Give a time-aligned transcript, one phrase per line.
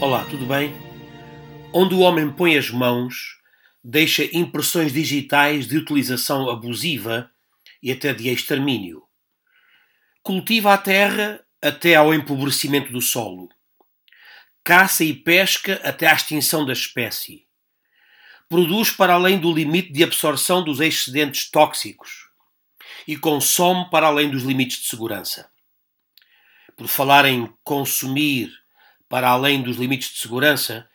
[0.00, 0.74] Olá, tudo bem?
[1.72, 3.38] Onde o homem põe as mãos,
[3.82, 7.30] deixa impressões digitais de utilização abusiva
[7.82, 9.02] e até de extermínio.
[10.22, 13.48] Cultiva a terra até ao empobrecimento do solo.
[14.64, 17.46] Caça e pesca até à extinção da espécie.
[18.48, 22.28] Produz para além do limite de absorção dos excedentes tóxicos
[23.06, 25.50] e consome para além dos limites de segurança.
[26.76, 28.52] Por falar em consumir
[29.08, 30.88] para além dos limites de segurança,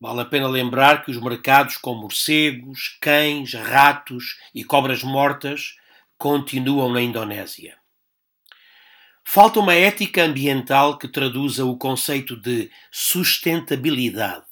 [0.00, 5.76] vale a pena lembrar que os mercados com morcegos, cães, ratos e cobras mortas
[6.24, 7.76] continuam na Indonésia.
[9.22, 14.46] Falta uma ética ambiental que traduza o conceito de sustentabilidade.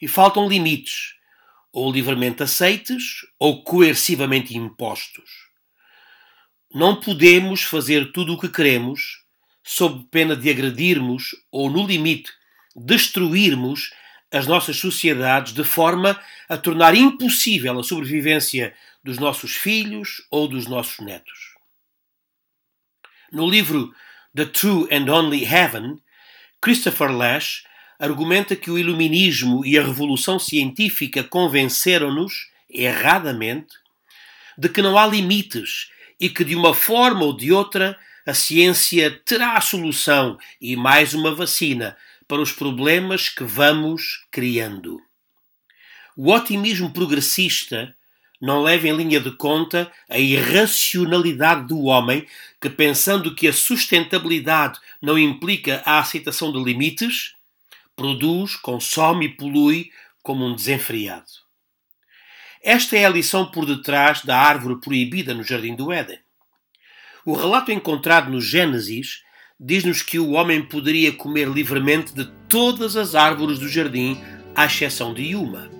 [0.00, 1.16] E faltam limites,
[1.72, 5.28] ou livremente aceites ou coercivamente impostos.
[6.72, 9.24] Não podemos fazer tudo o que queremos
[9.64, 12.30] sob pena de agredirmos ou, no limite,
[12.76, 13.90] destruirmos
[14.30, 16.16] as nossas sociedades de forma
[16.48, 18.72] a tornar impossível a sobrevivência
[19.02, 21.54] dos nossos filhos ou dos nossos netos.
[23.32, 23.94] No livro
[24.34, 26.00] The True and Only Heaven,
[26.60, 27.64] Christopher Lash
[27.98, 33.74] argumenta que o iluminismo e a revolução científica convenceram-nos, erradamente,
[34.56, 39.10] de que não há limites e que, de uma forma ou de outra, a ciência
[39.24, 41.96] terá a solução e mais uma vacina
[42.28, 45.00] para os problemas que vamos criando.
[46.16, 47.94] O otimismo progressista
[48.40, 52.26] não leva em linha de conta a irracionalidade do homem
[52.60, 57.34] que, pensando que a sustentabilidade não implica a aceitação de limites,
[57.94, 59.90] produz, consome e polui
[60.22, 61.30] como um desenfreado.
[62.62, 66.18] Esta é a lição por detrás da árvore proibida no Jardim do Éden.
[67.24, 69.22] O relato encontrado no Gênesis
[69.58, 74.18] diz-nos que o homem poderia comer livremente de todas as árvores do jardim,
[74.54, 75.70] à exceção de uma.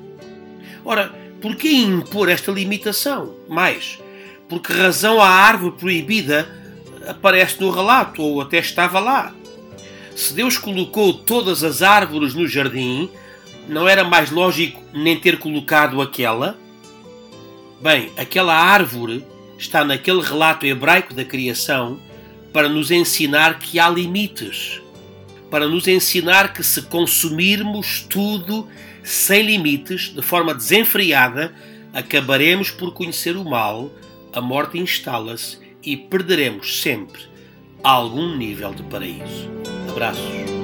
[0.84, 3.34] Ora, por que impor esta limitação?
[3.48, 3.98] Mais,
[4.48, 6.48] por que razão a árvore proibida
[7.06, 9.34] aparece no relato ou até estava lá?
[10.14, 13.08] Se Deus colocou todas as árvores no jardim,
[13.68, 16.58] não era mais lógico nem ter colocado aquela?
[17.80, 19.24] Bem, aquela árvore
[19.56, 21.98] está naquele relato hebraico da criação
[22.52, 24.82] para nos ensinar que há limites,
[25.50, 28.68] para nos ensinar que se consumirmos tudo
[29.02, 31.52] sem limites, de forma desenfreada,
[31.92, 33.90] acabaremos por conhecer o mal,
[34.32, 37.22] a morte instala-se e perderemos sempre
[37.82, 39.50] algum nível de paraíso.
[39.90, 40.59] Abraços.